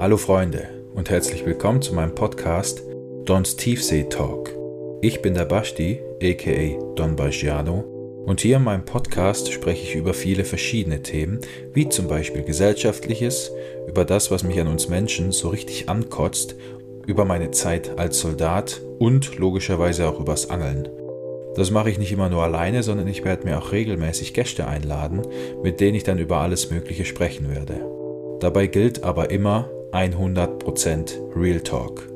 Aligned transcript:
Hallo 0.00 0.16
Freunde 0.16 0.66
und 0.94 1.10
herzlich 1.10 1.44
willkommen 1.44 1.82
zu 1.82 1.94
meinem 1.94 2.14
Podcast 2.14 2.82
Dons 3.26 3.56
Tiefsee 3.56 4.04
Talk. 4.04 4.48
Ich 5.02 5.20
bin 5.20 5.34
der 5.34 5.44
Basti, 5.44 6.00
aka 6.22 6.94
Don 6.94 7.16
Basciano, 7.16 7.84
und 8.24 8.40
hier 8.40 8.56
in 8.56 8.64
meinem 8.64 8.86
Podcast 8.86 9.52
spreche 9.52 9.82
ich 9.82 9.96
über 9.96 10.14
viele 10.14 10.46
verschiedene 10.46 11.02
Themen, 11.02 11.40
wie 11.74 11.86
zum 11.90 12.08
Beispiel 12.08 12.42
Gesellschaftliches, 12.44 13.52
über 13.88 14.06
das, 14.06 14.30
was 14.30 14.42
mich 14.42 14.58
an 14.58 14.68
uns 14.68 14.88
Menschen 14.88 15.32
so 15.32 15.50
richtig 15.50 15.90
ankotzt, 15.90 16.56
über 17.06 17.26
meine 17.26 17.50
Zeit 17.50 17.98
als 17.98 18.20
Soldat 18.20 18.80
und 18.98 19.36
logischerweise 19.36 20.08
auch 20.08 20.18
übers 20.18 20.48
Angeln. 20.48 20.88
Das 21.56 21.70
mache 21.70 21.90
ich 21.90 21.98
nicht 21.98 22.12
immer 22.12 22.30
nur 22.30 22.42
alleine, 22.42 22.82
sondern 22.82 23.06
ich 23.06 23.22
werde 23.22 23.44
mir 23.44 23.58
auch 23.58 23.70
regelmäßig 23.70 24.32
Gäste 24.32 24.66
einladen, 24.66 25.20
mit 25.62 25.78
denen 25.78 25.96
ich 25.96 26.04
dann 26.04 26.18
über 26.18 26.38
alles 26.38 26.70
Mögliche 26.70 27.04
sprechen 27.04 27.54
werde. 27.54 27.84
Dabei 28.40 28.66
gilt 28.66 29.04
aber 29.04 29.30
immer 29.30 29.68
100% 29.92 31.34
Real 31.34 31.60
Talk. 31.60 32.08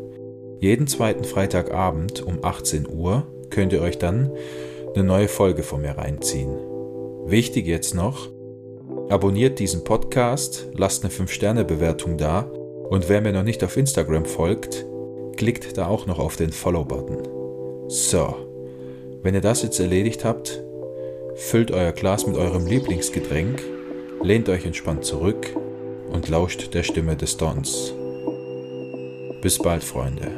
Jeden 0.60 0.86
zweiten 0.86 1.24
Freitagabend 1.24 2.22
um 2.22 2.38
18 2.42 2.88
Uhr 2.88 3.26
könnt 3.50 3.72
ihr 3.72 3.82
euch 3.82 3.98
dann 3.98 4.30
eine 4.94 5.04
neue 5.04 5.28
Folge 5.28 5.62
von 5.62 5.82
mir 5.82 5.98
reinziehen. 5.98 6.56
Wichtig 7.26 7.66
jetzt 7.66 7.94
noch, 7.94 8.28
abonniert 9.08 9.58
diesen 9.58 9.82
Podcast, 9.82 10.68
lasst 10.74 11.04
eine 11.04 11.12
5-Sterne-Bewertung 11.12 12.16
da 12.16 12.42
und 12.88 13.08
wer 13.08 13.20
mir 13.20 13.32
noch 13.32 13.42
nicht 13.42 13.64
auf 13.64 13.76
Instagram 13.76 14.24
folgt, 14.24 14.86
klickt 15.36 15.76
da 15.76 15.88
auch 15.88 16.06
noch 16.06 16.20
auf 16.20 16.36
den 16.36 16.52
Follow-Button. 16.52 17.88
So, 17.88 18.36
wenn 19.22 19.34
ihr 19.34 19.40
das 19.40 19.62
jetzt 19.62 19.80
erledigt 19.80 20.24
habt, 20.24 20.62
füllt 21.34 21.72
euer 21.72 21.92
Glas 21.92 22.26
mit 22.26 22.36
eurem 22.36 22.66
Lieblingsgetränk, 22.66 23.60
lehnt 24.22 24.48
euch 24.48 24.64
entspannt 24.64 25.04
zurück 25.04 25.56
und 26.14 26.28
lauscht 26.28 26.72
der 26.72 26.84
Stimme 26.84 27.16
des 27.16 27.36
Dons. 27.36 27.92
Bis 29.42 29.58
bald, 29.58 29.82
Freunde. 29.82 30.30